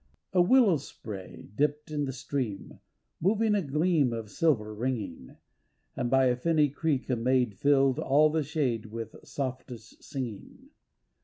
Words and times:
A 0.33 0.41
willow 0.41 0.77
spray 0.77 1.45
dipped 1.53 1.91
in 1.91 2.05
the 2.05 2.11
stream, 2.11 2.79
Moving 3.21 3.53
a 3.53 3.61
gleam 3.61 4.13
of 4.13 4.31
silver 4.31 4.73
ringing, 4.73 5.37
And 5.95 6.09
by 6.09 6.25
a 6.25 6.35
finny 6.35 6.69
creek 6.69 7.07
a 7.11 7.15
maid 7.15 7.53
Filled 7.59 7.99
all 7.99 8.31
the 8.31 8.41
shade 8.41 8.87
with 8.87 9.15
softest 9.23 10.03
singing. 10.03 10.71